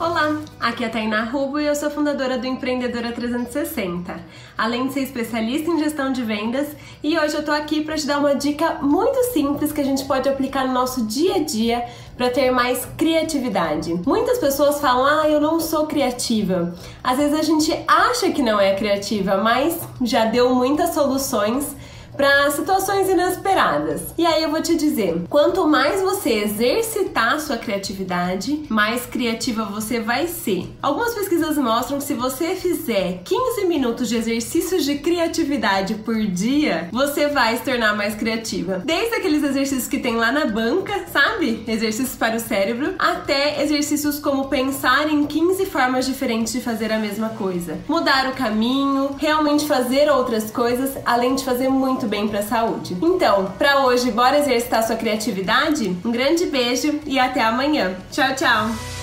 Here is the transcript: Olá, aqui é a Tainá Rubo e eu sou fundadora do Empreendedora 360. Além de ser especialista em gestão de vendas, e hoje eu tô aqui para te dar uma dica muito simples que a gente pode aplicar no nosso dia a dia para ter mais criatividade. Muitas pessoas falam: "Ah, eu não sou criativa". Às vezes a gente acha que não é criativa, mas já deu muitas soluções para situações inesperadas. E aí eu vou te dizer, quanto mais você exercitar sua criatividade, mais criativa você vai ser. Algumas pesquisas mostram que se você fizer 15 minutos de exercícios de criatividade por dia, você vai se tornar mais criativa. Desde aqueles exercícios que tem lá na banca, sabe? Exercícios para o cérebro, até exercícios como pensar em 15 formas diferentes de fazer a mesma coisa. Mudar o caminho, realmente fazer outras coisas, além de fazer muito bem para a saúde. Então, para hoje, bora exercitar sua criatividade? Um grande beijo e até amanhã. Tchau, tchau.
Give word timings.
Olá, 0.00 0.34
aqui 0.58 0.82
é 0.82 0.86
a 0.86 0.90
Tainá 0.90 1.24
Rubo 1.24 1.60
e 1.60 1.66
eu 1.66 1.76
sou 1.76 1.90
fundadora 1.90 2.38
do 2.38 2.46
Empreendedora 2.46 3.12
360. 3.12 4.18
Além 4.56 4.86
de 4.86 4.94
ser 4.94 5.00
especialista 5.00 5.70
em 5.70 5.78
gestão 5.78 6.10
de 6.10 6.22
vendas, 6.22 6.68
e 7.02 7.18
hoje 7.18 7.34
eu 7.34 7.44
tô 7.44 7.52
aqui 7.52 7.84
para 7.84 7.96
te 7.96 8.06
dar 8.06 8.18
uma 8.18 8.34
dica 8.34 8.78
muito 8.80 9.22
simples 9.24 9.72
que 9.72 9.80
a 9.82 9.84
gente 9.84 10.06
pode 10.06 10.26
aplicar 10.26 10.66
no 10.66 10.72
nosso 10.72 11.04
dia 11.04 11.34
a 11.34 11.38
dia 11.40 11.84
para 12.16 12.30
ter 12.30 12.50
mais 12.50 12.88
criatividade. 12.96 13.92
Muitas 14.06 14.38
pessoas 14.38 14.80
falam: 14.80 15.04
"Ah, 15.04 15.28
eu 15.28 15.38
não 15.38 15.60
sou 15.60 15.86
criativa". 15.86 16.74
Às 17.04 17.18
vezes 17.18 17.38
a 17.38 17.42
gente 17.42 17.70
acha 17.86 18.30
que 18.30 18.42
não 18.42 18.58
é 18.58 18.74
criativa, 18.74 19.36
mas 19.36 19.78
já 20.00 20.24
deu 20.24 20.54
muitas 20.54 20.94
soluções 20.94 21.76
para 22.20 22.50
situações 22.50 23.08
inesperadas. 23.08 24.12
E 24.18 24.26
aí 24.26 24.42
eu 24.42 24.50
vou 24.50 24.60
te 24.60 24.76
dizer, 24.76 25.22
quanto 25.30 25.66
mais 25.66 26.02
você 26.02 26.34
exercitar 26.34 27.40
sua 27.40 27.56
criatividade, 27.56 28.64
mais 28.68 29.06
criativa 29.06 29.64
você 29.64 30.00
vai 30.00 30.26
ser. 30.26 30.68
Algumas 30.82 31.14
pesquisas 31.14 31.56
mostram 31.56 31.96
que 31.96 32.04
se 32.04 32.12
você 32.12 32.54
fizer 32.54 33.22
15 33.24 33.64
minutos 33.64 34.06
de 34.06 34.16
exercícios 34.16 34.84
de 34.84 34.98
criatividade 34.98 35.94
por 35.94 36.14
dia, 36.26 36.90
você 36.92 37.26
vai 37.28 37.56
se 37.56 37.62
tornar 37.62 37.96
mais 37.96 38.14
criativa. 38.14 38.82
Desde 38.84 39.14
aqueles 39.14 39.42
exercícios 39.42 39.88
que 39.88 39.98
tem 39.98 40.16
lá 40.16 40.30
na 40.30 40.44
banca, 40.44 41.06
sabe? 41.10 41.64
Exercícios 41.66 42.16
para 42.16 42.36
o 42.36 42.40
cérebro, 42.40 42.96
até 42.98 43.62
exercícios 43.62 44.18
como 44.18 44.48
pensar 44.48 45.10
em 45.10 45.24
15 45.24 45.64
formas 45.64 46.04
diferentes 46.04 46.52
de 46.52 46.60
fazer 46.60 46.92
a 46.92 46.98
mesma 46.98 47.30
coisa. 47.30 47.78
Mudar 47.88 48.28
o 48.28 48.34
caminho, 48.34 49.16
realmente 49.16 49.66
fazer 49.66 50.10
outras 50.10 50.50
coisas, 50.50 50.98
além 51.06 51.34
de 51.34 51.46
fazer 51.46 51.70
muito 51.70 52.09
bem 52.10 52.28
para 52.28 52.40
a 52.40 52.42
saúde. 52.42 52.96
Então, 53.00 53.52
para 53.56 53.86
hoje, 53.86 54.10
bora 54.10 54.38
exercitar 54.38 54.82
sua 54.82 54.96
criatividade? 54.96 55.96
Um 56.04 56.10
grande 56.10 56.44
beijo 56.46 57.00
e 57.06 57.18
até 57.18 57.40
amanhã. 57.42 57.94
Tchau, 58.10 58.34
tchau. 58.34 58.99